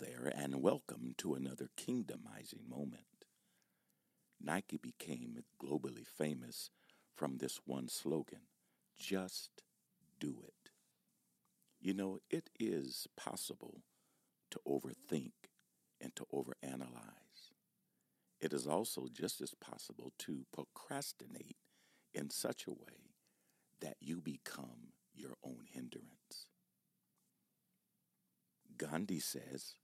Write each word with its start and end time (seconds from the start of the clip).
there, 0.00 0.32
and 0.34 0.62
welcome 0.62 1.14
to 1.18 1.34
another 1.34 1.68
kingdomizing 1.76 2.66
moment. 2.66 3.26
Nike 4.40 4.78
became 4.78 5.44
globally 5.62 6.06
famous 6.06 6.70
from 7.14 7.36
this 7.36 7.60
one 7.66 7.86
slogan 7.88 8.40
just 8.98 9.50
do 10.18 10.42
it. 10.42 10.70
You 11.80 11.92
know, 11.92 12.18
it 12.30 12.48
is 12.58 13.06
possible 13.14 13.82
to 14.50 14.60
overthink 14.66 15.32
and 16.00 16.16
to 16.16 16.26
overanalyze. 16.32 17.52
It 18.40 18.54
is 18.54 18.66
also 18.66 19.06
just 19.12 19.42
as 19.42 19.52
possible 19.54 20.14
to 20.20 20.46
procrastinate 20.50 21.56
in 22.14 22.30
such 22.30 22.66
a 22.66 22.72
way 22.72 23.16
that 23.82 23.96
you 24.00 24.22
become 24.22 24.94
your 25.14 25.34
own 25.44 25.66
hindrance. 25.70 26.46
Gandhi 28.78 29.20
says, 29.20 29.74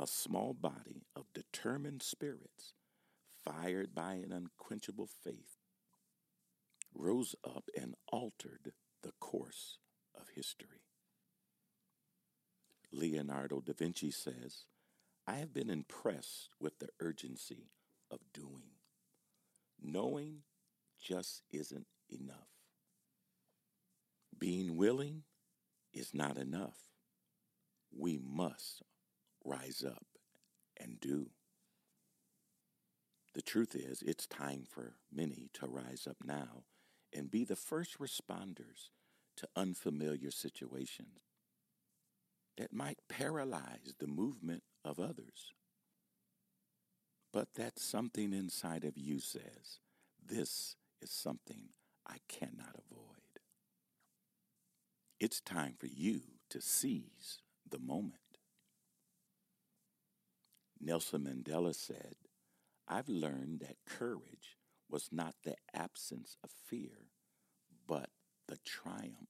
a 0.00 0.06
small 0.06 0.54
body 0.54 1.04
of 1.14 1.26
determined 1.34 2.02
spirits, 2.02 2.72
fired 3.44 3.94
by 3.94 4.14
an 4.14 4.32
unquenchable 4.32 5.06
faith, 5.06 5.58
rose 6.94 7.36
up 7.44 7.64
and 7.78 7.94
altered 8.10 8.72
the 9.02 9.12
course 9.20 9.76
of 10.18 10.28
history. 10.34 10.86
Leonardo 12.90 13.60
da 13.60 13.74
Vinci 13.74 14.10
says, 14.10 14.64
I 15.26 15.34
have 15.34 15.52
been 15.52 15.68
impressed 15.68 16.48
with 16.58 16.78
the 16.78 16.88
urgency 16.98 17.70
of 18.10 18.20
doing. 18.32 18.72
Knowing 19.82 20.38
just 20.98 21.42
isn't 21.52 21.86
enough. 22.08 22.48
Being 24.38 24.76
willing 24.76 25.24
is 25.92 26.14
not 26.14 26.38
enough. 26.38 26.78
We 27.96 28.18
must 28.18 28.82
rise 29.44 29.84
up 29.86 30.06
and 30.78 31.00
do. 31.00 31.30
The 33.34 33.42
truth 33.42 33.74
is, 33.74 34.02
it's 34.02 34.26
time 34.26 34.64
for 34.68 34.96
many 35.12 35.50
to 35.54 35.66
rise 35.66 36.06
up 36.08 36.16
now 36.24 36.64
and 37.12 37.30
be 37.30 37.44
the 37.44 37.56
first 37.56 37.98
responders 37.98 38.90
to 39.36 39.48
unfamiliar 39.56 40.30
situations 40.30 41.20
that 42.56 42.72
might 42.72 42.98
paralyze 43.08 43.94
the 43.98 44.06
movement 44.06 44.62
of 44.84 44.98
others. 44.98 45.52
But 47.32 47.54
that 47.54 47.78
something 47.78 48.32
inside 48.32 48.84
of 48.84 48.98
you 48.98 49.20
says, 49.20 49.78
this 50.24 50.76
is 51.00 51.10
something 51.10 51.70
I 52.06 52.16
cannot 52.28 52.74
avoid. 52.74 53.40
It's 55.20 55.40
time 55.40 55.74
for 55.78 55.86
you 55.86 56.22
to 56.50 56.60
seize 56.60 57.40
the 57.68 57.78
moment. 57.78 58.29
Nelson 60.80 61.24
Mandela 61.24 61.74
said, 61.74 62.14
I've 62.88 63.08
learned 63.08 63.60
that 63.60 63.76
courage 63.86 64.56
was 64.88 65.10
not 65.12 65.34
the 65.44 65.56
absence 65.74 66.36
of 66.42 66.50
fear, 66.50 67.10
but 67.86 68.10
the 68.48 68.58
triumph 68.64 69.28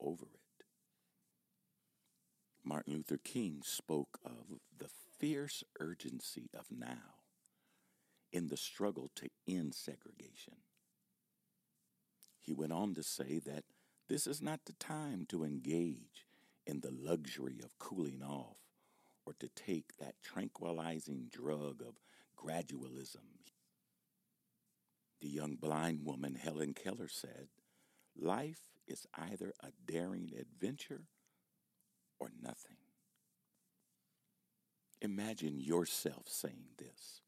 over 0.00 0.24
it. 0.24 0.64
Martin 2.64 2.94
Luther 2.94 3.18
King 3.22 3.60
spoke 3.64 4.18
of 4.24 4.58
the 4.76 4.88
fierce 5.18 5.62
urgency 5.78 6.48
of 6.58 6.66
now 6.70 7.20
in 8.32 8.48
the 8.48 8.56
struggle 8.56 9.10
to 9.16 9.28
end 9.46 9.74
segregation. 9.74 10.56
He 12.40 12.52
went 12.52 12.72
on 12.72 12.94
to 12.94 13.02
say 13.02 13.38
that 13.46 13.64
this 14.08 14.26
is 14.26 14.40
not 14.42 14.60
the 14.64 14.72
time 14.72 15.26
to 15.28 15.44
engage 15.44 16.26
in 16.66 16.80
the 16.80 16.90
luxury 16.90 17.60
of 17.62 17.78
cooling 17.78 18.22
off 18.22 18.56
or 19.24 19.34
to 19.40 19.48
take 19.48 19.96
that 19.98 20.14
tranquilizing 20.22 21.28
drug 21.30 21.82
of 21.82 22.00
gradualism. 22.36 23.42
The 25.20 25.28
young 25.28 25.56
blind 25.56 26.00
woman 26.04 26.34
Helen 26.34 26.74
Keller 26.74 27.08
said, 27.08 27.48
Life 28.16 28.60
is 28.86 29.06
either 29.16 29.54
a 29.60 29.68
daring 29.86 30.32
adventure 30.38 31.04
or 32.18 32.30
nothing. 32.42 32.76
Imagine 35.00 35.60
yourself 35.60 36.24
saying 36.26 36.74
this 36.78 37.20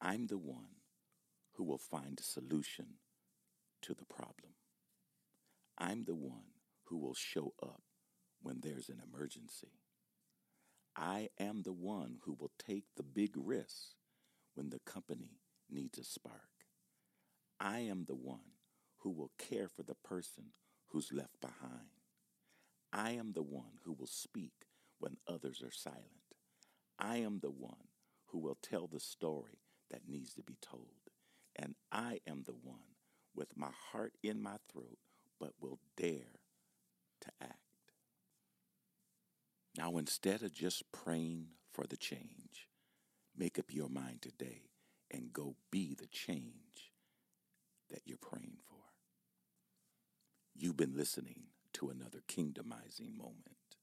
I'm 0.00 0.26
the 0.26 0.38
one 0.38 0.82
who 1.54 1.64
will 1.64 1.78
find 1.78 2.18
a 2.18 2.22
solution 2.22 2.86
to 3.82 3.94
the 3.94 4.04
problem. 4.04 4.54
I'm 5.78 6.04
the 6.04 6.14
one 6.14 6.52
who 6.84 6.98
will 6.98 7.14
show 7.14 7.54
up 7.62 7.82
when 8.40 8.60
there's 8.60 8.88
an 8.88 9.00
emergency. 9.04 9.80
I 10.96 11.28
am 11.38 11.62
the 11.62 11.74
one 11.74 12.18
who 12.24 12.34
will 12.38 12.52
take 12.58 12.84
the 12.96 13.02
big 13.02 13.32
risks 13.36 13.96
when 14.54 14.70
the 14.70 14.80
company 14.80 15.40
needs 15.70 15.98
a 15.98 16.04
spark. 16.04 16.64
I 17.60 17.80
am 17.80 18.04
the 18.06 18.14
one 18.14 18.52
who 18.98 19.10
will 19.10 19.32
care 19.38 19.68
for 19.68 19.82
the 19.82 19.94
person 19.94 20.52
who's 20.88 21.12
left 21.12 21.40
behind. 21.40 21.90
I 22.92 23.10
am 23.10 23.32
the 23.32 23.42
one 23.42 23.78
who 23.84 23.92
will 23.92 24.06
speak 24.06 24.66
when 24.98 25.18
others 25.28 25.62
are 25.62 25.70
silent. 25.70 26.06
I 26.98 27.18
am 27.18 27.40
the 27.40 27.50
one 27.50 27.88
who 28.26 28.38
will 28.38 28.58
tell 28.62 28.86
the 28.86 29.00
story 29.00 29.60
that 29.90 30.08
needs 30.08 30.32
to 30.34 30.42
be 30.42 30.56
told. 30.62 31.10
And 31.54 31.74
I 31.92 32.20
am 32.26 32.44
the 32.44 32.54
one 32.54 32.96
with 33.34 33.56
my 33.56 33.70
heart 33.92 34.14
in 34.22 34.42
my 34.42 34.56
throat, 34.72 34.98
but 35.38 35.52
will 35.60 35.78
dare 35.96 36.40
to 37.20 37.28
act. 37.42 37.65
Now, 39.76 39.98
instead 39.98 40.42
of 40.42 40.54
just 40.54 40.90
praying 40.90 41.48
for 41.72 41.84
the 41.86 41.96
change, 41.96 42.68
make 43.36 43.58
up 43.58 43.66
your 43.68 43.90
mind 43.90 44.22
today 44.22 44.70
and 45.10 45.32
go 45.32 45.56
be 45.70 45.94
the 45.94 46.06
change 46.06 46.92
that 47.90 48.02
you're 48.06 48.16
praying 48.18 48.58
for. 48.68 48.76
You've 50.54 50.76
been 50.76 50.96
listening 50.96 51.48
to 51.74 51.90
another 51.90 52.20
kingdomizing 52.26 53.16
moment. 53.16 53.76